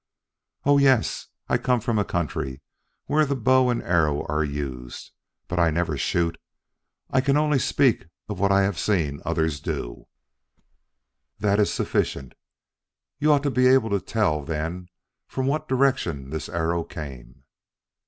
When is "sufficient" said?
11.71-12.33